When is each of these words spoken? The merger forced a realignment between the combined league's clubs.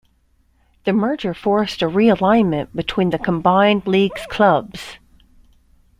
The 0.85 0.93
merger 0.93 1.31
forced 1.35 1.83
a 1.83 1.85
realignment 1.85 2.73
between 2.73 3.11
the 3.11 3.19
combined 3.19 3.85
league's 3.85 4.25
clubs. 4.31 4.97